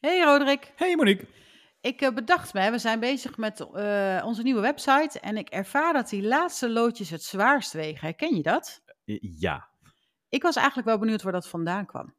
[0.00, 0.72] Hey Roderick.
[0.76, 1.26] Hey Monique.
[1.80, 5.92] Ik uh, bedacht me, we zijn bezig met uh, onze nieuwe website en ik ervaar
[5.92, 8.00] dat die laatste loodjes het zwaarst wegen.
[8.00, 8.82] Herken je dat?
[9.04, 9.68] Uh, ja.
[10.28, 12.14] Ik was eigenlijk wel benieuwd waar dat vandaan kwam.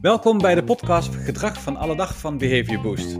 [0.00, 3.12] Welkom bij de podcast Gedrag van alle dag van Behavior Boost.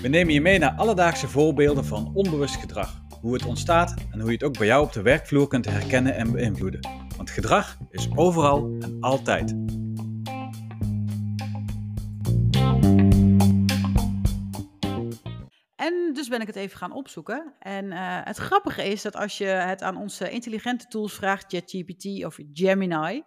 [0.00, 4.28] We nemen je mee naar alledaagse voorbeelden van onbewust gedrag hoe het ontstaat en hoe
[4.28, 6.80] je het ook bij jou op de werkvloer kunt herkennen en beïnvloeden.
[7.16, 9.50] Want gedrag is overal en altijd.
[15.76, 17.54] En dus ben ik het even gaan opzoeken.
[17.58, 22.24] En uh, het grappige is dat als je het aan onze intelligente tools vraagt, ChatGPT
[22.24, 23.22] of Gemini,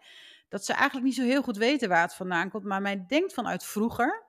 [0.50, 2.64] dat ze eigenlijk niet zo heel goed weten waar het vandaan komt.
[2.64, 4.28] Maar mij denkt vanuit vroeger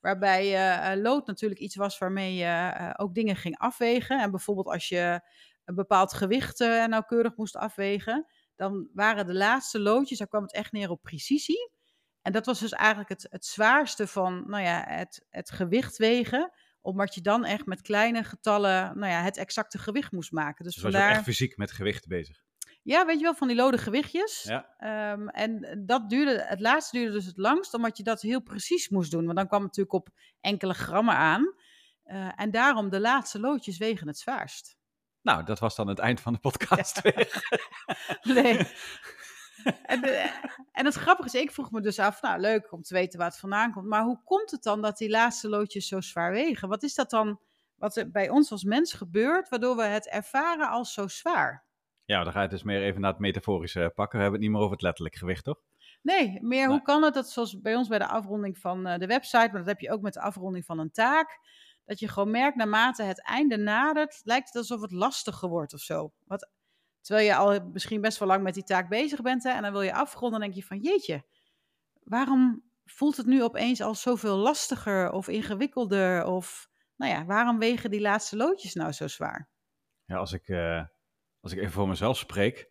[0.00, 0.52] Waarbij
[0.94, 4.20] uh, lood natuurlijk iets was waarmee je uh, ook dingen ging afwegen.
[4.20, 5.20] En bijvoorbeeld als je
[5.64, 8.26] een bepaald gewicht nauwkeurig moest afwegen,
[8.56, 11.70] dan waren de laatste loodjes, daar kwam het echt neer op precisie.
[12.22, 16.52] En dat was dus eigenlijk het, het zwaarste van nou ja, het, het gewicht wegen
[16.80, 20.64] omdat je dan echt met kleine getallen nou ja, het exacte gewicht moest maken.
[20.64, 21.00] Dus, dus vandaar...
[21.00, 22.42] was je echt fysiek met gewicht bezig?
[22.82, 24.42] Ja, weet je wel, van die lode gewichtjes.
[24.42, 25.12] Ja.
[25.12, 28.88] Um, en dat duurde, het laatste duurde dus het langst, omdat je dat heel precies
[28.88, 29.24] moest doen.
[29.24, 30.08] Want dan kwam het natuurlijk op
[30.40, 31.54] enkele grammen aan.
[32.06, 34.76] Uh, en daarom de laatste loodjes wegen het zwaarst.
[35.22, 37.10] Nou, dat was dan het eind van de podcast ja.
[37.10, 37.44] weer.
[38.42, 38.56] nee.
[39.82, 40.02] en,
[40.72, 43.28] en het grappige is, ik vroeg me dus af, nou leuk om te weten waar
[43.28, 43.86] het vandaan komt.
[43.86, 46.68] Maar hoe komt het dan dat die laatste loodjes zo zwaar wegen?
[46.68, 47.40] Wat is dat dan,
[47.74, 51.68] wat er bij ons als mens gebeurt, waardoor we het ervaren als zo zwaar?
[52.10, 54.16] Ja, dan ga je dus meer even naar het metaforische pakken.
[54.16, 55.62] We hebben het niet meer over het letterlijk gewicht, toch?
[56.02, 59.06] Nee, meer hoe kan het dat zoals bij ons bij de afronding van uh, de
[59.06, 61.38] website, maar dat heb je ook met de afronding van een taak,
[61.84, 65.80] dat je gewoon merkt naarmate het einde nadert, lijkt het alsof het lastiger wordt of
[65.80, 66.12] zo.
[66.24, 66.50] Wat,
[67.00, 69.72] terwijl je al misschien best wel lang met die taak bezig bent hè, en dan
[69.72, 71.24] wil je afronden, dan denk je van jeetje,
[72.02, 76.24] waarom voelt het nu opeens al zoveel lastiger of ingewikkelder?
[76.24, 79.48] Of nou ja, waarom wegen die laatste loodjes nou zo zwaar?
[80.04, 80.48] Ja, als ik...
[80.48, 80.82] Uh
[81.40, 82.70] als ik even voor mezelf spreek,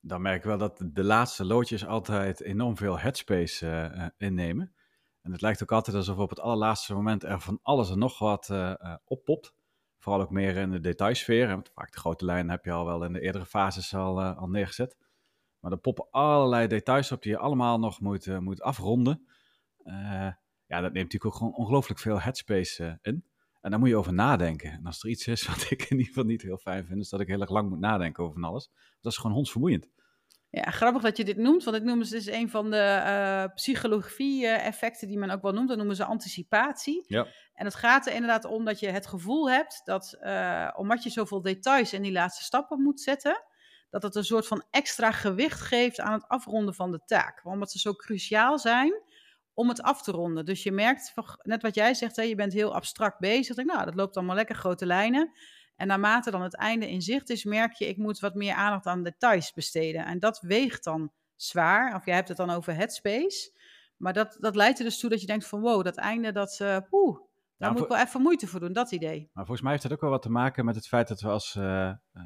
[0.00, 4.74] dan merk ik wel dat de laatste loodjes altijd enorm veel headspace uh, innemen.
[5.22, 8.18] En het lijkt ook altijd alsof op het allerlaatste moment er van alles en nog
[8.18, 8.74] wat uh,
[9.04, 9.54] oppopt.
[9.98, 11.48] Vooral ook meer in de detailsfeer.
[11.48, 14.48] Want vaak de grote lijnen heb je al wel in de eerdere fases al, al
[14.48, 14.96] neergezet.
[15.58, 19.26] Maar er poppen allerlei details op die je allemaal nog moet, moet afronden.
[20.66, 23.24] ja, dat neemt natuurlijk ook gewoon ongelooflijk veel headspace in.
[23.60, 24.72] En daar moet je over nadenken.
[24.72, 27.08] En als er iets is wat ik in ieder geval niet heel fijn vind, is
[27.08, 28.70] dat ik heel erg lang moet nadenken over van alles.
[29.00, 29.88] Dat is gewoon hondsvermoeiend.
[30.50, 33.54] Ja, grappig dat je dit noemt, want dit noemen ze dus een van de uh,
[33.54, 35.68] psychologie-effecten die men ook wel noemt.
[35.68, 37.04] Dat noemen ze anticipatie.
[37.06, 37.26] Ja.
[37.54, 41.10] En het gaat er inderdaad om dat je het gevoel hebt dat, uh, omdat je
[41.10, 43.42] zoveel details in die laatste stappen moet zetten,
[43.90, 47.40] dat het een soort van extra gewicht geeft aan het afronden van de taak.
[47.44, 49.02] Omdat ze zo cruciaal zijn,
[49.54, 50.44] om het af te ronden.
[50.44, 53.56] Dus je merkt, net wat jij zegt, hè, je bent heel abstract bezig.
[53.56, 55.32] Denk, nou, dat loopt allemaal lekker grote lijnen.
[55.76, 58.86] En naarmate dan het einde in zicht is, merk je, ik moet wat meer aandacht
[58.86, 60.04] aan details besteden.
[60.04, 61.94] En dat weegt dan zwaar.
[61.94, 63.58] Of jij hebt het dan over headspace.
[63.96, 66.58] Maar dat, dat leidt er dus toe dat je denkt van, wow, dat einde, dat,
[66.62, 69.30] uh, poeh, daar nou, moet ik wel even moeite voor doen, dat idee.
[69.32, 71.28] Maar volgens mij heeft dat ook wel wat te maken met het feit dat we
[71.28, 71.54] als...
[71.54, 71.64] Uh,
[72.12, 72.22] uh,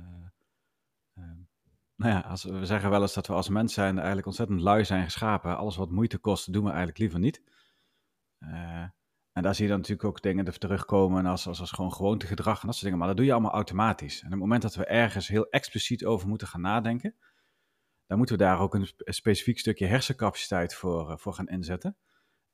[2.04, 4.84] nou ja, als, we zeggen wel eens dat we als mens zijn eigenlijk ontzettend lui
[4.84, 5.56] zijn geschapen.
[5.56, 7.42] Alles wat moeite kost, doen we eigenlijk liever niet.
[8.40, 8.88] Uh,
[9.32, 12.60] en daar zie je dan natuurlijk ook dingen er terugkomen als, als, als gewoon gewoontegedrag
[12.60, 12.98] en dat soort dingen.
[12.98, 14.20] Maar dat doe je allemaal automatisch.
[14.20, 17.14] En op het moment dat we ergens heel expliciet over moeten gaan nadenken,
[18.06, 21.96] dan moeten we daar ook een, specifiek stukje hersencapaciteit voor, uh, voor gaan inzetten.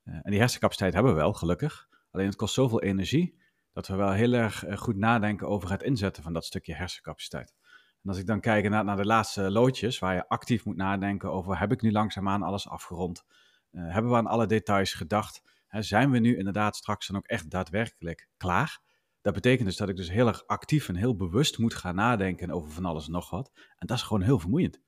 [0.04, 1.88] Uh, en die hersencapaciteit hebben we wel, gelukkig.
[2.10, 3.38] Alleen het kost zoveel energie
[3.72, 7.54] dat we wel heel erg goed nadenken over het inzetten van dat stukje hersencapaciteit.
[8.02, 11.32] En als ik dan kijk naar, naar de laatste loodjes, waar je actief moet nadenken
[11.32, 13.24] over, heb ik nu langzaamaan alles afgerond?
[13.72, 15.42] Uh, hebben we aan alle details gedacht?
[15.66, 18.80] Hè, zijn we nu inderdaad straks dan ook echt daadwerkelijk klaar?
[19.20, 22.50] Dat betekent dus dat ik dus heel erg actief en heel bewust moet gaan nadenken
[22.50, 23.50] over van alles en nog wat.
[23.54, 24.80] En dat is gewoon heel vermoeiend.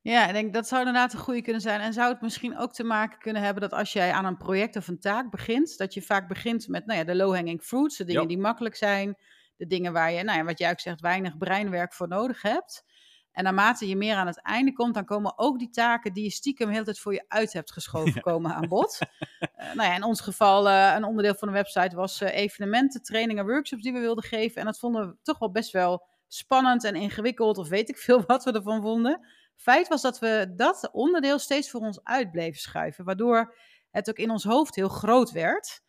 [0.00, 1.80] Ja, ik denk dat zou inderdaad een goede kunnen zijn.
[1.80, 4.76] En zou het misschien ook te maken kunnen hebben dat als jij aan een project
[4.76, 8.04] of een taak begint, dat je vaak begint met nou ja, de low-hanging fruits, de
[8.04, 9.16] dingen die makkelijk zijn,
[9.58, 12.84] de dingen waar je, nou ja, wat jij ook zegt, weinig breinwerk voor nodig hebt.
[13.32, 16.30] En naarmate je meer aan het einde komt, dan komen ook die taken die je
[16.30, 18.98] stiekem de hele tijd voor je uit hebt geschoven, komen aan bod.
[19.00, 23.02] uh, nou ja, in ons geval, uh, een onderdeel van de website was uh, evenementen,
[23.02, 24.60] trainingen, workshops die we wilden geven.
[24.60, 28.24] En dat vonden we toch wel best wel spannend en ingewikkeld, of weet ik veel
[28.26, 29.26] wat we ervan vonden.
[29.56, 33.54] Feit was dat we dat onderdeel steeds voor ons uit bleven schuiven, waardoor
[33.90, 35.80] het ook in ons hoofd heel groot werd.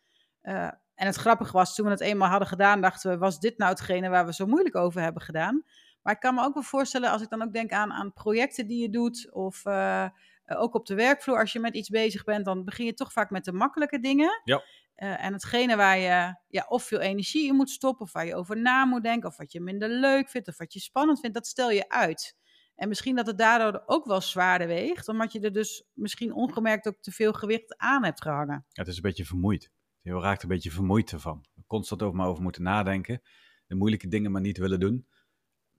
[1.00, 3.70] En het grappige was, toen we het eenmaal hadden gedaan, dachten we, was dit nou
[3.70, 5.64] hetgene waar we zo moeilijk over hebben gedaan?
[6.02, 8.66] Maar ik kan me ook wel voorstellen, als ik dan ook denk aan, aan projecten
[8.66, 10.06] die je doet, of uh,
[10.46, 13.30] ook op de werkvloer, als je met iets bezig bent, dan begin je toch vaak
[13.30, 14.40] met de makkelijke dingen.
[14.44, 14.62] Ja.
[14.96, 18.34] Uh, en hetgene waar je ja, of veel energie in moet stoppen, of waar je
[18.34, 21.34] over na moet denken, of wat je minder leuk vindt, of wat je spannend vindt,
[21.34, 22.36] dat stel je uit.
[22.74, 26.88] En misschien dat het daardoor ook wel zwaarder weegt, omdat je er dus misschien ongemerkt
[26.88, 28.64] ook te veel gewicht aan hebt gehangen.
[28.68, 29.70] Ja, het is een beetje vermoeid.
[30.02, 31.44] Je raakt een beetje vermoeid ervan.
[31.66, 33.22] Constant over maar over moeten nadenken,
[33.66, 35.06] de moeilijke dingen maar niet willen doen,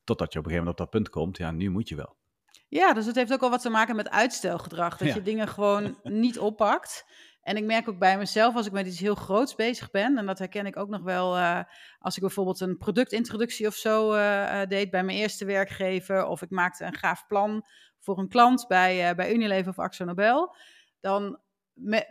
[0.04, 2.20] totdat je op een gegeven moment op dat punt komt, ja, nu moet je wel.
[2.68, 5.98] Ja, dus het heeft ook wel wat te maken met uitstelgedrag, dat je dingen gewoon
[6.24, 7.06] niet oppakt.
[7.42, 10.26] En ik merk ook bij mezelf, als ik met iets heel groots bezig ben, en
[10.26, 11.64] dat herken ik ook nog wel uh,
[12.00, 16.50] als ik bijvoorbeeld een productintroductie of zo uh, deed bij mijn eerste werkgever, of ik
[16.50, 17.66] maakte een gaaf plan
[18.00, 20.56] voor een klant bij, bij Unilever of Axo Nobel,
[21.00, 21.40] dan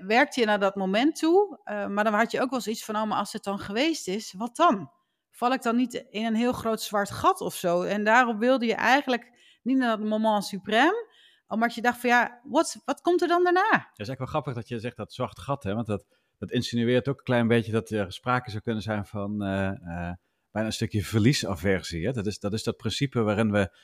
[0.06, 3.04] werkte je naar dat moment toe, maar dan had je ook wel zoiets van, oh,
[3.04, 4.90] maar als het dan geweest is, wat dan?
[5.30, 7.82] Val ik dan niet in een heel groot zwart gat of zo?
[7.82, 12.40] En daarom wilde je eigenlijk niet naar dat moment suprême, omdat je dacht van ja,
[12.44, 13.70] wat, wat komt er dan daarna?
[13.70, 15.74] Het is eigenlijk wel grappig dat je zegt dat zwart gat, hè?
[15.74, 16.04] want dat,
[16.38, 20.12] dat insinueert ook een klein beetje dat er sprake zou kunnen zijn van uh, uh,
[20.50, 22.06] bijna een stukje verliesaversie.
[22.06, 22.12] Hè?
[22.12, 23.76] Dat, is, dat is dat principe waarin we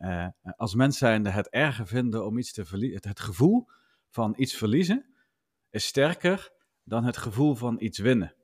[0.00, 0.26] uh,
[0.56, 3.08] als mens zijnde het erger vinden om iets te verliezen.
[3.08, 3.68] Het gevoel
[4.10, 5.14] van iets verliezen
[5.70, 6.52] is sterker
[6.82, 8.34] dan het gevoel van iets winnen.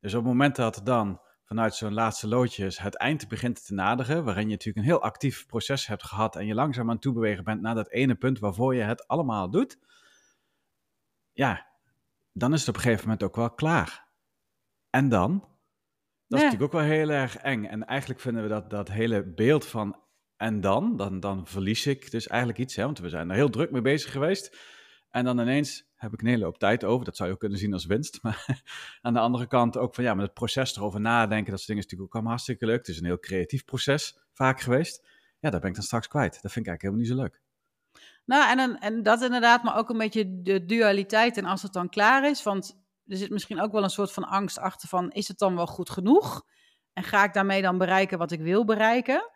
[0.00, 4.24] Dus op het moment dat dan vanuit zo'n laatste loodjes het eind begint te naderen,
[4.24, 7.44] waarin je natuurlijk een heel actief proces hebt gehad en je langzaam aan toe bewegen
[7.44, 9.78] bent naar dat ene punt waarvoor je het allemaal doet,
[11.32, 11.66] ja,
[12.32, 14.08] dan is het op een gegeven moment ook wel klaar.
[14.90, 15.38] En dan?
[16.26, 17.64] Dat is natuurlijk ook wel heel erg eng.
[17.64, 19.96] En eigenlijk vinden we dat, dat hele beeld van
[20.36, 23.50] en dan, dan, dan verlies ik dus eigenlijk iets, hè, want we zijn er heel
[23.50, 24.56] druk mee bezig geweest.
[25.10, 27.04] En dan ineens heb ik een hele hoop tijd over.
[27.04, 28.18] Dat zou je ook kunnen zien als winst.
[28.22, 28.62] Maar
[29.00, 31.82] aan de andere kant ook van ja, met het proces erover nadenken, dat soort dingen
[31.82, 32.78] is natuurlijk ook allemaal hartstikke leuk.
[32.78, 35.06] Het is een heel creatief proces vaak geweest.
[35.38, 36.42] Ja, daar ben ik dan straks kwijt.
[36.42, 37.40] Dat vind ik eigenlijk helemaal niet zo leuk.
[38.24, 41.36] Nou, en, en dat inderdaad, maar ook een beetje de dualiteit.
[41.36, 44.24] En als het dan klaar is, want er zit misschien ook wel een soort van
[44.24, 46.42] angst achter van, is het dan wel goed genoeg?
[46.92, 49.30] En ga ik daarmee dan bereiken wat ik wil bereiken?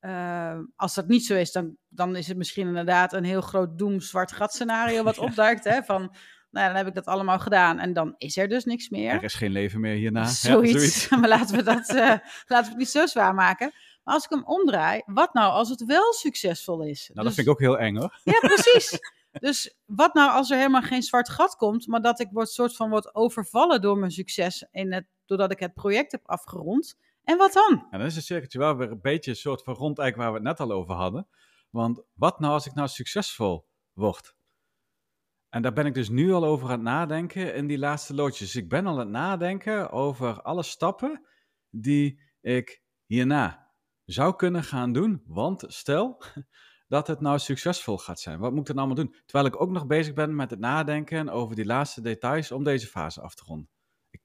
[0.00, 3.78] Uh, als dat niet zo is, dan, dan is het misschien inderdaad een heel groot
[3.78, 5.64] doem zwart gat scenario wat opduikt.
[5.64, 6.14] Hè, van,
[6.50, 9.12] nou, dan heb ik dat allemaal gedaan en dan is er dus niks meer.
[9.12, 10.24] Er is geen leven meer hierna.
[10.26, 10.72] Zoiets.
[10.72, 11.08] Ja, zoiets.
[11.20, 11.96] maar laten we, dat, uh,
[12.46, 13.72] laten we het niet zo zwaar maken.
[14.04, 17.10] Maar als ik hem omdraai, wat nou als het wel succesvol is?
[17.12, 18.20] Nou, dat dus vind ik ook heel eng hoor.
[18.24, 18.98] Ja, precies.
[19.32, 22.76] dus wat nou als er helemaal geen zwart gat komt, maar dat ik word, soort
[22.76, 26.96] van word overvallen door mijn succes in het, doordat ik het project heb afgerond.
[27.28, 27.86] En wat dan?
[27.90, 30.22] En dan is het cirkeltje wel weer een beetje een soort van rond waar we
[30.22, 31.28] het net al over hadden.
[31.70, 34.36] Want wat nou als ik nou succesvol word?
[35.48, 38.52] En daar ben ik dus nu al over aan het nadenken in die laatste loodjes.
[38.52, 41.26] Dus ik ben al aan het nadenken over alle stappen
[41.70, 43.72] die ik hierna
[44.04, 45.22] zou kunnen gaan doen.
[45.26, 46.22] Want stel
[46.94, 48.38] dat het nou succesvol gaat zijn.
[48.38, 49.14] Wat moet ik dan allemaal doen?
[49.26, 52.86] Terwijl ik ook nog bezig ben met het nadenken over die laatste details om deze
[52.86, 53.68] fase af te ronden.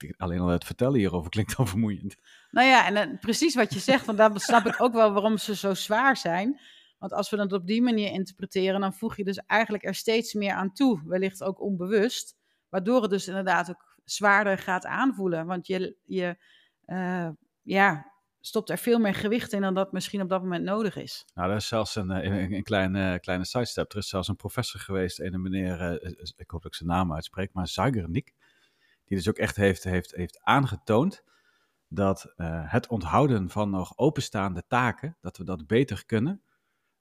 [0.03, 2.15] Ik, alleen al het vertellen hierover klinkt al vermoeiend.
[2.51, 5.37] Nou ja, en uh, precies wat je zegt, want dan snap ik ook wel waarom
[5.37, 6.59] ze zo zwaar zijn.
[6.97, 10.33] Want als we het op die manier interpreteren, dan voeg je dus eigenlijk er steeds
[10.33, 12.35] meer aan toe, wellicht ook onbewust,
[12.69, 15.45] waardoor het dus inderdaad ook zwaarder gaat aanvoelen.
[15.45, 16.37] Want je, je
[16.85, 17.29] uh,
[17.61, 21.25] ja, stopt er veel meer gewicht in dan dat misschien op dat moment nodig is.
[21.33, 23.91] Nou, er is zelfs een, een, een kleine, kleine sidestep.
[23.91, 26.01] Er is zelfs een professor geweest, een meneer,
[26.37, 28.33] ik hoop dat ik zijn naam uitspreek, maar Zuigernik
[29.05, 31.23] die dus ook echt heeft, heeft, heeft aangetoond
[31.87, 36.43] dat uh, het onthouden van nog openstaande taken, dat we dat beter kunnen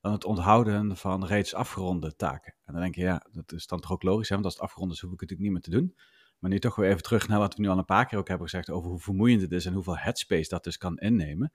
[0.02, 2.54] dan het onthouden van reeds afgeronde taken.
[2.64, 4.34] En dan denk je, ja, dat is dan toch ook logisch, hè?
[4.34, 5.96] want als het afgerond is, hoef ik het natuurlijk niet meer te doen.
[6.38, 8.28] Maar nu toch weer even terug naar wat we nu al een paar keer ook
[8.28, 11.52] hebben gezegd over hoe vermoeiend het is en hoeveel headspace dat dus kan innemen.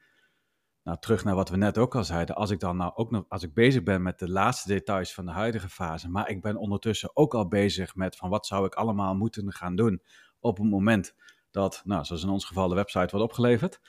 [0.83, 2.35] Nou, terug naar wat we net ook al zeiden.
[2.35, 5.25] Als ik dan nou ook nog, als ik bezig ben met de laatste details van
[5.25, 8.75] de huidige fase, maar ik ben ondertussen ook al bezig met van wat zou ik
[8.75, 10.01] allemaal moeten gaan doen
[10.39, 11.15] op het moment
[11.51, 13.79] dat, nou, zoals in ons geval, de website wordt opgeleverd,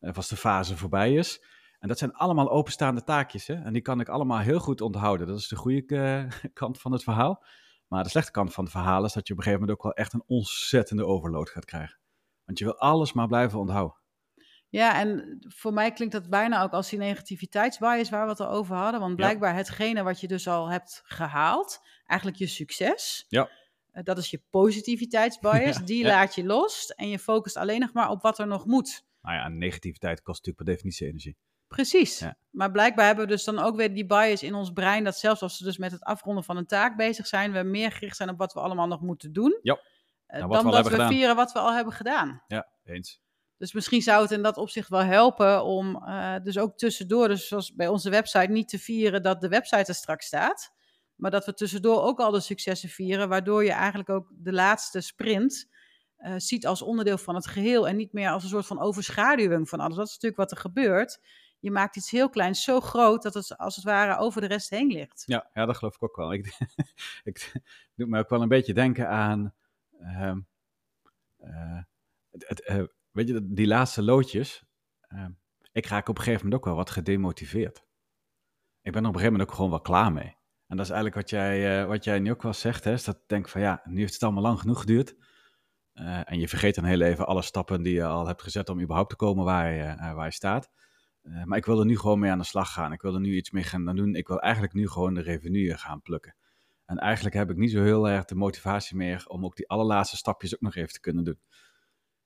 [0.00, 1.44] of als de fase voorbij is.
[1.78, 3.46] En dat zijn allemaal openstaande taakjes.
[3.46, 3.54] Hè?
[3.54, 5.26] En die kan ik allemaal heel goed onthouden.
[5.26, 7.44] Dat is de goede uh, kant van het verhaal.
[7.88, 9.84] Maar de slechte kant van het verhaal is dat je op een gegeven moment ook
[9.84, 11.98] wel echt een ontzettende overload gaat krijgen.
[12.44, 14.00] Want je wil alles maar blijven onthouden.
[14.68, 18.50] Ja, en voor mij klinkt dat bijna ook als die negativiteitsbias waar we het al
[18.50, 19.00] over hadden.
[19.00, 23.24] Want blijkbaar hetgene wat je dus al hebt gehaald, eigenlijk je succes.
[23.28, 23.61] Ja eh,
[23.92, 25.84] dat is je positiviteitsbias.
[25.92, 29.04] die laat je los en je focust alleen nog maar op wat er nog moet.
[29.22, 31.36] Nou ja, negativiteit kost natuurlijk per definitie energie.
[31.68, 32.24] Precies.
[32.50, 35.04] Maar blijkbaar hebben we dus dan ook weer die bias in ons brein.
[35.04, 37.92] Dat zelfs als we dus met het afronden van een taak bezig zijn, we meer
[37.92, 39.58] gericht zijn op wat we allemaal nog moeten doen.
[39.62, 39.80] Ja.
[40.28, 41.08] Uh, dan dat we gedaan.
[41.08, 42.42] vieren wat we al hebben gedaan.
[42.46, 43.20] Ja, eens.
[43.56, 47.48] Dus misschien zou het in dat opzicht wel helpen om uh, dus ook tussendoor, dus
[47.48, 50.72] zoals bij onze website, niet te vieren dat de website er straks staat.
[51.22, 55.00] Maar dat we tussendoor ook al de successen vieren, waardoor je eigenlijk ook de laatste
[55.00, 55.68] sprint
[56.18, 59.68] uh, ziet als onderdeel van het geheel en niet meer als een soort van overschaduwing
[59.68, 59.96] van alles.
[59.96, 61.20] Dat is natuurlijk wat er gebeurt.
[61.58, 64.70] Je maakt iets heel kleins zo groot dat het als het ware over de rest
[64.70, 65.22] heen ligt.
[65.26, 66.32] Ja, ja dat geloof ik ook wel.
[66.32, 66.58] Ik,
[67.24, 67.52] ik
[67.94, 69.54] doe me ook wel een beetje denken aan.
[70.00, 70.34] Uh,
[71.40, 71.82] uh,
[72.30, 74.64] het, uh, weet je, die laatste loodjes.
[75.00, 75.30] Ehm,
[75.72, 77.84] ik raak op een gegeven moment ook wel wat gedemotiveerd.
[78.80, 80.40] Ik ben op een gegeven moment ook gewoon wel klaar mee.
[80.72, 83.04] En dat is eigenlijk wat jij, uh, wat jij nu ook wel zegt, hè, is
[83.04, 85.16] dat denk van ja, nu heeft het allemaal lang genoeg geduurd.
[85.94, 88.80] Uh, en je vergeet dan heel even alle stappen die je al hebt gezet om
[88.80, 90.70] überhaupt te komen waar je, uh, waar je staat.
[91.44, 92.92] Maar ik wil er nu gewoon mee aan de slag gaan.
[92.92, 94.14] Ik wil er nu iets mee gaan doen.
[94.14, 96.36] Ik wil eigenlijk nu gewoon de revenue gaan plukken.
[96.86, 100.16] En eigenlijk heb ik niet zo heel erg de motivatie meer om ook die allerlaatste
[100.16, 101.40] stapjes ook nog even te kunnen doen.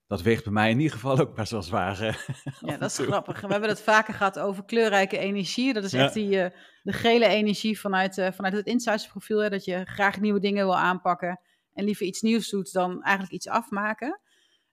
[0.06, 1.98] Dat weegt bij mij in ieder geval ook best wel zwaar.
[2.66, 3.40] ja, dat is grappig.
[3.40, 5.72] We hebben het vaker gehad over kleurrijke energie.
[5.72, 6.30] Dat is echt die,
[6.82, 9.50] de gele energie vanuit, vanuit het insightsprofiel.
[9.50, 11.40] Dat je graag nieuwe dingen wil aanpakken
[11.72, 14.20] en liever iets nieuws doet dan eigenlijk iets afmaken.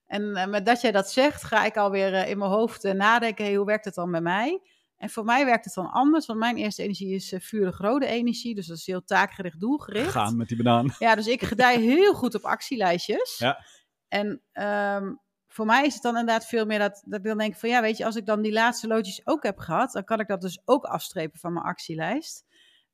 [0.06, 3.56] En uh, met dat jij dat zegt, ga ik alweer in mijn hoofd nadenken, hey,
[3.56, 4.62] hoe werkt het dan bij mij?
[4.98, 8.56] En voor mij werkt het dan anders, want mijn eerste energie is vurig rode energie,
[8.56, 10.12] dus dat is heel taakgericht, doelgericht.
[10.12, 10.96] Gaan met die banaan.
[11.00, 13.38] Ja, dus ik gedij heel goed op actielijstjes.
[13.38, 13.66] Ja.
[14.14, 17.56] En um, voor mij is het dan inderdaad veel meer dat, dat ik dan denk
[17.56, 20.20] van, ja, weet je, als ik dan die laatste loodjes ook heb gehad, dan kan
[20.20, 22.46] ik dat dus ook afstrepen van mijn actielijst.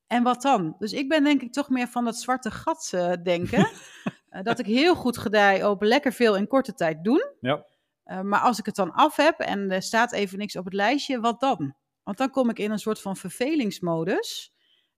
[0.08, 0.76] En wat dan?
[0.78, 3.60] Dus ik ben denk ik toch meer van dat zwarte gat uh, denken.
[3.60, 7.32] uh, dat ik heel goed gedij op lekker veel in korte tijd doen.
[7.40, 7.66] Ja.
[8.06, 10.74] Uh, maar als ik het dan af heb en er staat even niks op het
[10.74, 11.76] lijstje, wat dan?
[12.04, 14.54] Want dan kom ik in een soort van vervelingsmodus.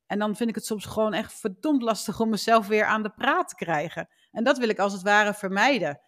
[0.06, 3.10] En dan vind ik het soms gewoon echt verdomd lastig om mezelf weer aan de
[3.10, 4.10] praat te krijgen.
[4.32, 6.01] En dat wil ik als het ware vermijden.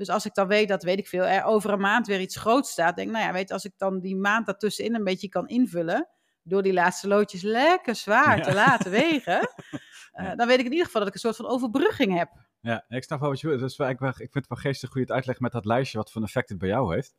[0.00, 2.36] Dus als ik dan weet dat, weet ik veel, er over een maand weer iets
[2.36, 5.28] groots staat, denk ik, nou ja, weet als ik dan die maand daartussenin een beetje
[5.28, 6.08] kan invullen,
[6.42, 8.42] door die laatste loodjes lekker zwaar ja.
[8.42, 9.40] te laten wegen,
[10.20, 12.30] uh, dan weet ik in ieder geval dat ik een soort van overbrugging heb.
[12.60, 13.76] Ja, ik snap wel wat je bedoelt.
[13.76, 16.10] Dus ik, ik vind het wel geestig hoe je het uitlegt met dat lijstje, wat
[16.10, 17.14] voor een effect het bij jou heeft.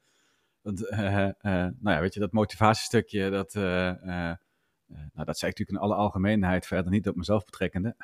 [0.61, 5.69] Want, uh, uh, nou ja, weet je, dat motivatiestukje, dat, nou, dat zei ik natuurlijk
[5.69, 7.95] in alle algemeenheid, verder niet op mezelf betrekkende.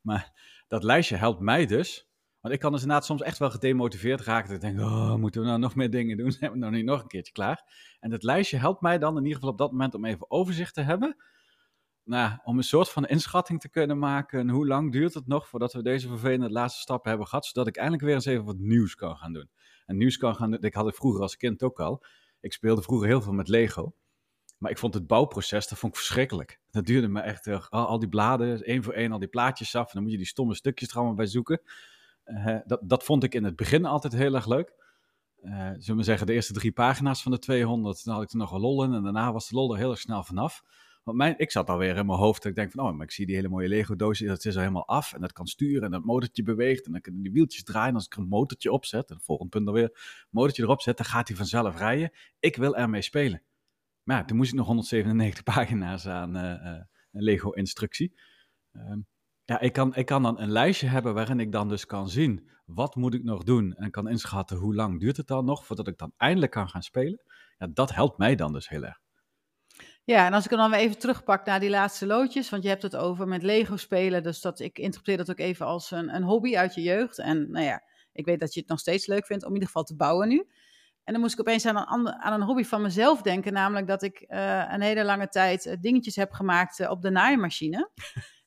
[0.00, 0.32] maar
[0.68, 2.09] dat lijstje helpt mij dus
[2.40, 4.48] want ik kan dus inderdaad soms echt wel gedemotiveerd raken.
[4.48, 6.32] Dat ik denk, oh, moeten we nou nog meer dingen doen?
[6.38, 7.64] Zijn we nou niet nog een keertje klaar?
[8.00, 10.74] En dat lijstje helpt mij dan in ieder geval op dat moment om even overzicht
[10.74, 11.16] te hebben.
[12.04, 14.48] Nou, om een soort van inschatting te kunnen maken.
[14.48, 17.46] Hoe lang duurt het nog voordat we deze vervelende laatste stappen hebben gehad?
[17.46, 19.50] Zodat ik eindelijk weer eens even wat nieuws kan gaan doen.
[19.86, 22.04] En nieuws kan gaan doen, ik had het vroeger als kind ook al.
[22.40, 23.94] Ik speelde vroeger heel veel met Lego.
[24.58, 26.60] Maar ik vond het bouwproces, dat vond ik verschrikkelijk.
[26.70, 29.86] Dat duurde me echt, al die bladen, één voor één, al die plaatjes af.
[29.86, 31.60] En dan moet je die stomme stukjes er allemaal bij zoeken.
[32.66, 34.74] Dat, dat vond ik in het begin altijd heel erg leuk.
[35.42, 38.36] Uh, zullen we zeggen, de eerste drie pagina's van de 200, dan had ik er
[38.36, 38.92] nog wel lol in.
[38.92, 40.62] En daarna was de lol er heel erg snel vanaf.
[41.02, 42.42] Want mijn, ik zat alweer in mijn hoofd.
[42.42, 44.26] Dat ik denk van, oh, maar ik zie die hele mooie Lego-doosje.
[44.26, 45.12] Dat is al helemaal af.
[45.12, 45.82] En dat kan sturen.
[45.82, 46.86] En dat motortje beweegt.
[46.86, 47.94] En dan kunnen die wieltjes draaien.
[47.94, 49.08] Als ik een motortje opzet.
[49.08, 50.24] En het volgende punt dan weer.
[50.30, 50.96] motortje erop zet.
[50.96, 52.10] Dan gaat hij vanzelf rijden.
[52.38, 53.42] Ik wil ermee spelen.
[54.02, 58.14] Maar ja, toen moest ik nog 197 pagina's aan uh, uh, Lego-instructie.
[58.72, 59.06] Um,
[59.50, 62.50] ja, ik kan, ik kan dan een lijstje hebben waarin ik dan dus kan zien
[62.64, 65.88] wat moet ik nog doen en kan inschatten hoe lang duurt het dan nog voordat
[65.88, 67.22] ik dan eindelijk kan gaan spelen.
[67.58, 68.98] Ja, dat helpt mij dan dus heel erg.
[70.04, 72.82] Ja, en als ik dan weer even terugpak naar die laatste loodjes, want je hebt
[72.82, 76.22] het over met Lego spelen, dus dat ik interpreteer dat ook even als een, een
[76.22, 77.18] hobby uit je jeugd.
[77.18, 79.68] En nou ja, ik weet dat je het nog steeds leuk vindt om in ieder
[79.68, 80.48] geval te bouwen nu.
[81.04, 83.86] En dan moest ik opeens aan een, ander, aan een hobby van mezelf denken, namelijk
[83.86, 87.90] dat ik uh, een hele lange tijd uh, dingetjes heb gemaakt uh, op de naaimachine.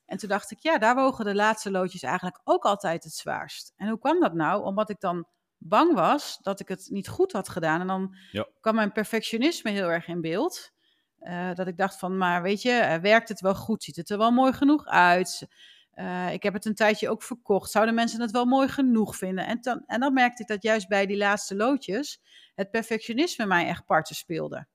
[0.06, 3.72] En toen dacht ik, ja, daar wogen de laatste loodjes eigenlijk ook altijd het zwaarst.
[3.76, 4.64] En hoe kwam dat nou?
[4.64, 5.26] Omdat ik dan
[5.58, 7.80] bang was dat ik het niet goed had gedaan.
[7.80, 8.48] En dan ja.
[8.60, 10.72] kwam mijn perfectionisme heel erg in beeld.
[11.20, 13.82] Uh, dat ik dacht van, maar weet je, uh, werkt het wel goed?
[13.82, 15.46] Ziet het er wel mooi genoeg uit?
[15.94, 17.70] Uh, ik heb het een tijdje ook verkocht.
[17.70, 19.46] Zouden mensen het wel mooi genoeg vinden?
[19.46, 22.20] En dan, en dan merkte ik dat juist bij die laatste loodjes
[22.54, 24.66] het perfectionisme mij echt parten speelde.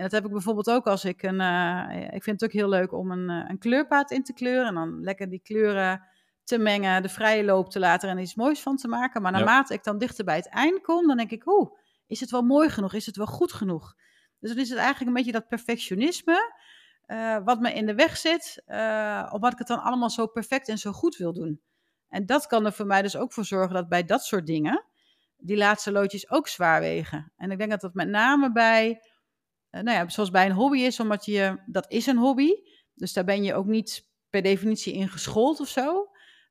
[0.00, 1.40] En dat heb ik bijvoorbeeld ook als ik een.
[1.40, 4.66] Uh, ik vind het ook heel leuk om een, uh, een kleurpaad in te kleuren.
[4.66, 6.02] En dan lekker die kleuren
[6.44, 9.22] te mengen, de vrije loop te laten en iets moois van te maken.
[9.22, 9.78] Maar naarmate ja.
[9.78, 11.70] ik dan dichter bij het eind kom, dan denk ik, oeh,
[12.06, 12.94] is het wel mooi genoeg?
[12.94, 13.94] Is het wel goed genoeg?
[14.38, 16.54] Dus dan is het eigenlijk een beetje dat perfectionisme
[17.06, 18.62] uh, wat me in de weg zit,
[19.30, 21.60] omdat ik het dan allemaal zo perfect en zo goed wil doen.
[22.08, 24.84] En dat kan er voor mij dus ook voor zorgen dat bij dat soort dingen
[25.36, 27.32] die laatste loodjes ook zwaar wegen.
[27.36, 28.96] En ik denk dat dat met name bij uh,
[29.70, 32.50] nou ja, zoals bij een hobby is, omdat je, dat is een hobby.
[32.94, 36.08] Dus daar ben je ook niet per definitie in geschoold of zo.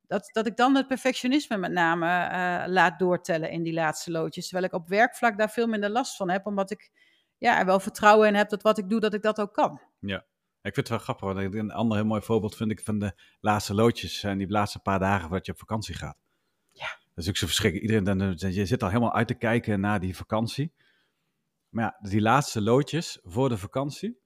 [0.08, 4.48] dat, dat ik dan het perfectionisme met name uh, laat doortellen in die laatste loodjes.
[4.48, 6.92] Terwijl ik op werkvlak daar veel minder last van heb, omdat ik
[7.38, 9.82] ja, er wel vertrouwen in heb dat wat ik doe, dat ik dat ook kan.
[10.00, 10.26] Ja,
[10.62, 11.34] ik vind het wel grappig.
[11.34, 14.80] Want een ander heel mooi voorbeeld vind ik van de laatste loodjes zijn die laatste
[14.80, 16.18] paar dagen voordat je op vakantie gaat.
[16.72, 16.88] Ja.
[17.16, 17.92] Dat is ook zo verschrikkelijk.
[17.92, 20.74] Iedereen, dan, je zit al helemaal uit te kijken naar die vakantie.
[21.70, 24.20] Maar ja, die laatste loodjes voor de vakantie,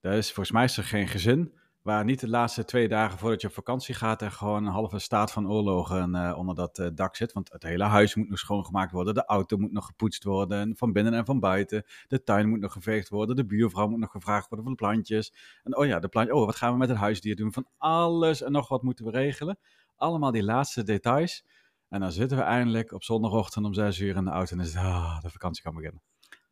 [0.00, 3.40] daar is volgens mij is er geen gezin Waar niet de laatste twee dagen voordat
[3.40, 6.88] je op vakantie gaat er gewoon een halve staat van oorlogen uh, onder dat uh,
[6.94, 7.32] dak zit.
[7.32, 9.14] Want het hele huis moet nog schoongemaakt worden.
[9.14, 10.76] De auto moet nog gepoetst worden.
[10.76, 11.84] Van binnen en van buiten.
[12.08, 13.36] De tuin moet nog geveegd worden.
[13.36, 15.32] De buurvrouw moet nog gevraagd worden voor de plantjes.
[15.62, 16.36] En oh ja, de plantjes.
[16.36, 17.52] Oh, wat gaan we met het huisdier doen?
[17.52, 19.58] Van alles en nog wat moeten we regelen.
[19.96, 21.44] Allemaal die laatste details.
[21.88, 24.50] En dan zitten we eindelijk op zondagochtend om zes uur in de auto.
[24.50, 26.02] En dan is het, ah, de vakantie kan beginnen.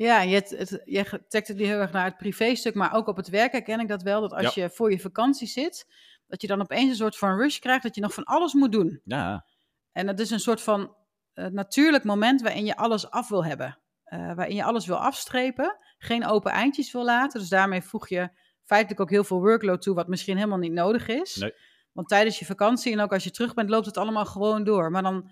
[0.03, 3.17] Ja, je, het, je trekt het nu heel erg naar het privéstuk, maar ook op
[3.17, 4.21] het werk herken ik dat wel.
[4.21, 5.87] Dat als je voor je vakantie zit,
[6.27, 8.73] dat je dan opeens een soort van rush krijgt dat je nog van alles moet
[8.73, 9.01] doen.
[9.05, 9.47] Ja.
[9.93, 10.97] En dat is een soort van
[11.35, 13.79] uh, natuurlijk moment waarin je alles af wil hebben.
[14.05, 17.41] Uh, waarin je alles wil afstrepen, geen open eindjes wil laten.
[17.41, 18.31] Dus daarmee voeg je
[18.65, 21.37] feitelijk ook heel veel workload toe, wat misschien helemaal niet nodig is.
[21.37, 21.55] Nee.
[21.93, 24.91] Want tijdens je vakantie en ook als je terug bent, loopt het allemaal gewoon door.
[24.91, 25.31] Maar dan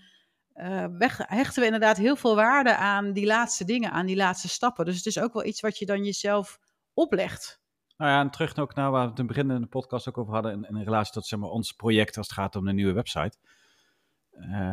[0.63, 0.85] uh,
[1.17, 4.85] hechten we inderdaad heel veel waarde aan die laatste dingen, aan die laatste stappen.
[4.85, 6.59] Dus het is ook wel iets wat je dan jezelf
[6.95, 7.61] oplegt.
[7.97, 10.09] Nou ja, en terug ook naar waar we het in het begin in de podcast
[10.09, 12.65] ook over hadden, in, in relatie tot zeg maar, ons project als het gaat om
[12.65, 13.37] de nieuwe website.
[14.33, 14.73] Uh,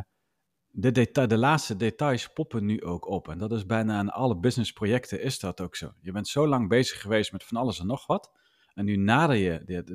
[0.68, 3.28] de, deta de laatste details poppen nu ook op.
[3.30, 5.94] En dat is bijna aan alle businessprojecten is dat ook zo.
[6.02, 8.32] Je bent zo lang bezig geweest met van alles en nog wat.
[8.74, 9.86] En nu nader je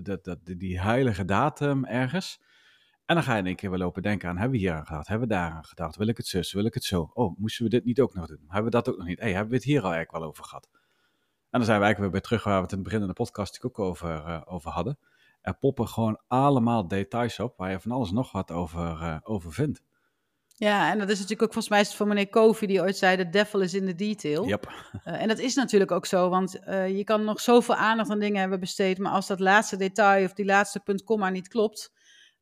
[0.59, 2.41] die heilige datum ergens.
[3.07, 4.87] En dan ga je in één keer wel lopen denken aan, hebben we hier aan
[4.87, 5.09] gedacht?
[5.09, 5.97] Hebben we daar aan gedacht?
[5.97, 6.53] Wil ik het zus?
[6.53, 7.11] Wil ik het zo?
[7.15, 8.45] Oh, moesten we dit niet ook nog doen?
[8.47, 9.21] Hebben we dat ook nog niet?
[9.21, 10.69] hey, hebben we het hier al eigenlijk wel over gehad?
[11.53, 13.07] En dan zijn we eigenlijk weer bij terug waar we het in het begin in
[13.07, 14.99] de podcast ook over, uh, over hadden.
[15.41, 19.53] Er poppen gewoon allemaal details op waar je van alles nog wat over, uh, over
[19.53, 19.83] vindt.
[20.47, 23.29] Ja, en dat is natuurlijk ook volgens mij van meneer Kofi die ooit zei: de
[23.29, 24.47] devil is in the detail.
[24.47, 24.73] Yep.
[25.07, 28.41] Uh, en dat is natuurlijk ook zo, want je kan nog zoveel aandacht aan dingen
[28.41, 31.93] hebben besteed, maar als dat laatste detail of die laatste punt komma niet klopt,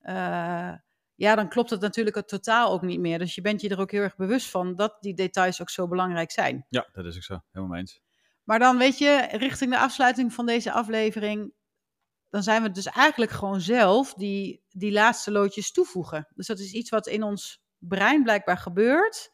[0.02, 0.74] uh,
[1.14, 3.18] ja, dan klopt het natuurlijk het totaal ook niet meer.
[3.18, 5.88] Dus je bent je er ook heel erg bewust van dat die details ook zo
[5.88, 6.66] belangrijk zijn.
[6.68, 7.40] Ja, dat is ook zo.
[7.50, 8.00] Helemaal eens.
[8.44, 11.52] Maar dan weet je, richting de afsluiting van deze aflevering,
[12.28, 16.28] dan zijn we dus eigenlijk gewoon zelf die, die laatste loodjes toevoegen.
[16.34, 19.30] Dus dat is iets wat in ons brein blijkbaar gebeurt.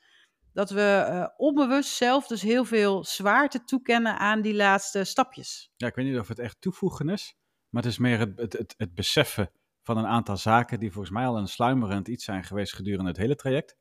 [0.52, 5.70] Dat we uh, onbewust zelf dus heel veel zwaarte toekennen aan die laatste stapjes.
[5.76, 7.34] Ja, ik weet niet of het echt toevoegen is,
[7.68, 9.50] maar het is meer het, het, het, het beseffen
[9.86, 13.18] van een aantal zaken die volgens mij al een sluimerend iets zijn geweest gedurende het
[13.18, 13.76] hele traject.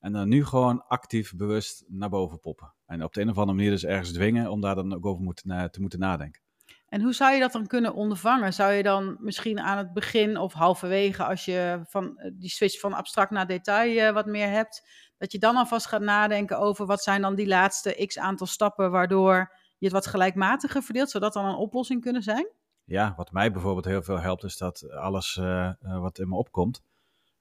[0.00, 2.74] En dan nu gewoon actief bewust naar boven poppen.
[2.86, 5.22] En op de een of andere manier dus ergens dwingen om daar dan ook over
[5.22, 6.42] moeten, te moeten nadenken.
[6.88, 8.52] En hoe zou je dat dan kunnen ondervangen?
[8.52, 12.80] Zou je dan misschien aan het begin of halverwege, als je van eh, die switch
[12.80, 14.88] van abstract naar detail uh, wat meer hebt,
[15.18, 18.90] dat je dan alvast gaat nadenken over wat zijn dan die laatste x aantal stappen
[18.90, 22.48] waardoor je het wat gelijkmatiger verdeelt, zodat dan een oplossing kunnen zijn?
[22.86, 26.82] Ja, wat mij bijvoorbeeld heel veel helpt, is dat alles uh, wat in me opkomt,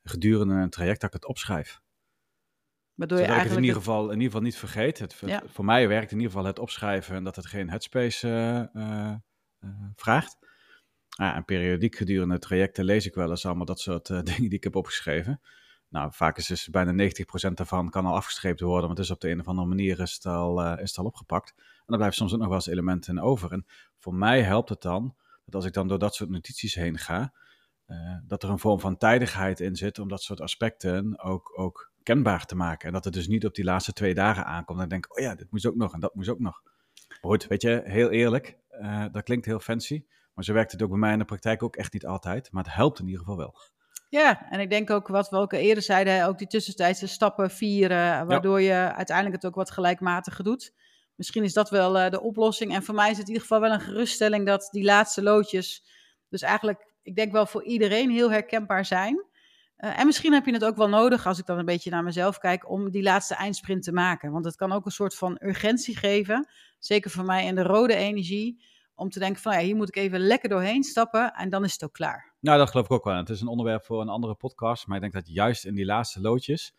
[0.03, 1.81] gedurende een traject, dat ik het opschrijf.
[2.93, 4.99] Waardoor je eigenlijk het in ieder, geval, in ieder geval niet vergeet.
[4.99, 9.13] Het, Voor mij werkt in ieder geval het opschrijven en dat het geen headspace uh,
[9.95, 10.37] vraagt.
[11.09, 14.63] Ah, en periodiek gedurende trajecten lees ik wel eens allemaal dat soort dingen die ik
[14.63, 15.41] heb opgeschreven.
[15.89, 17.09] Nou, vaak is dus bijna
[17.49, 20.13] 90% daarvan kan al afgestreept worden, want dus op de een of andere manier is
[20.13, 21.53] het al, is het al opgepakt.
[21.57, 23.51] En dan blijft soms ook nog wel eens elementen over.
[23.51, 23.65] En
[23.99, 27.33] voor mij helpt het dan dat als ik dan door dat soort notities heen ga,
[27.87, 31.91] uh, dat er een vorm van tijdigheid in zit om dat soort aspecten ook, ook
[32.03, 32.87] kenbaar te maken.
[32.87, 35.35] En dat het dus niet op die laatste twee dagen aankomt en denk, oh ja,
[35.35, 36.61] dit moest ook nog en dat moest ook nog.
[37.07, 40.81] Maar goed, weet je, heel eerlijk, uh, dat klinkt heel fancy, maar zo werkt het
[40.81, 43.19] ook bij mij in de praktijk ook echt niet altijd, maar het helpt in ieder
[43.19, 43.55] geval wel.
[44.09, 48.27] Ja, en ik denk ook wat we ook eerder zeiden, ook die tussentijdse stappen vieren,
[48.27, 50.73] waardoor je uiteindelijk het ook wat gelijkmatiger doet
[51.15, 52.73] misschien is dat wel uh, de oplossing.
[52.73, 55.83] En voor mij is het in ieder geval wel een geruststelling dat die laatste loodjes,
[56.29, 59.25] dus eigenlijk, ik denk wel voor iedereen heel herkenbaar zijn.
[59.77, 62.03] Uh, en misschien heb je het ook wel nodig, als ik dan een beetje naar
[62.03, 64.31] mezelf kijk, om die laatste eindsprint te maken.
[64.31, 66.47] Want het kan ook een soort van urgentie geven,
[66.79, 68.63] zeker voor mij in de rode energie,
[68.95, 71.73] om te denken van ja, hier moet ik even lekker doorheen stappen en dan is
[71.73, 72.33] het ook klaar.
[72.39, 73.15] Nou, dat geloof ik ook wel.
[73.15, 75.85] Het is een onderwerp voor een andere podcast, maar ik denk dat juist in die
[75.85, 76.73] laatste loodjes,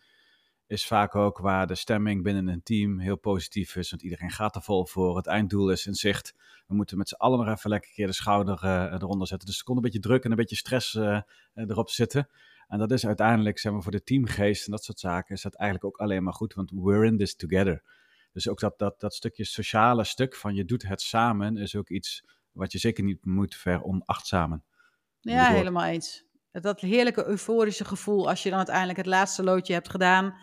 [0.66, 3.90] is vaak ook waar de stemming binnen een team heel positief is.
[3.90, 5.16] Want iedereen gaat er vol voor.
[5.16, 6.34] Het einddoel is in zicht.
[6.66, 9.48] We moeten met z'n allen nog even lekker keer de schouder uh, eronder zetten.
[9.48, 11.20] Dus er komt een beetje druk en een beetje stress uh,
[11.54, 12.28] erop zitten.
[12.68, 15.54] En dat is uiteindelijk, zeg maar, voor de teamgeest en dat soort zaken, is dat
[15.54, 16.54] eigenlijk ook alleen maar goed.
[16.54, 17.82] Want we're in this together.
[18.32, 21.88] Dus ook dat, dat, dat stukje sociale stuk van je doet het samen, is ook
[21.88, 24.64] iets wat je zeker niet moet veronachtzamen.
[25.20, 26.24] Ja, helemaal eens.
[26.52, 30.34] Dat heerlijke euforische gevoel als je dan uiteindelijk het laatste loodje hebt gedaan.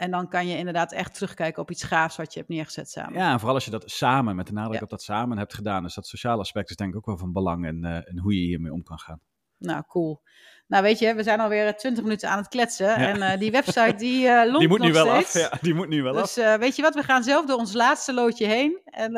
[0.00, 3.18] En dan kan je inderdaad echt terugkijken op iets gaafs wat je hebt neergezet samen.
[3.18, 5.82] Ja, en vooral als je dat samen, met de nadruk op dat samen hebt gedaan.
[5.82, 8.46] Dus dat sociale aspect is denk ik ook wel van belang en, uh, hoe je
[8.46, 9.20] hiermee om kan gaan.
[9.58, 10.22] Nou, cool.
[10.66, 12.94] Nou, weet je, we zijn alweer 20 minuten aan het kletsen.
[12.96, 15.36] En uh, die website, die uh, loopt Die moet nu wel steeds.
[15.36, 15.52] af.
[15.52, 16.34] Ja, die moet nu wel dus, af.
[16.34, 18.80] Dus weet je wat, we gaan zelf door ons laatste loodje heen.
[18.84, 19.12] En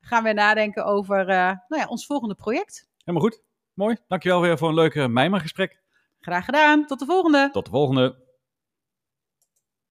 [0.00, 2.88] gaan weer nadenken over nou ja, ons volgende project.
[3.04, 3.42] Helemaal goed.
[3.74, 3.96] Mooi.
[4.08, 5.80] Dankjewel weer voor een leuk Mijmergesprek.
[6.20, 6.86] Graag gedaan.
[6.86, 7.48] Tot de volgende.
[7.52, 8.21] Tot de volgende.